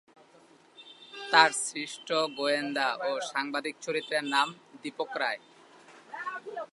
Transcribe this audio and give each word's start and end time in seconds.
তার 1.31 1.49
সৃষ্ট 1.65 2.09
গোয়েন্দা 2.37 2.87
ও 3.07 3.11
সাংবাদিক 3.31 3.75
চরিত্রের 3.81 4.25
নাম 4.25 4.47
দীপক 4.81 5.11
রায়। 5.21 5.41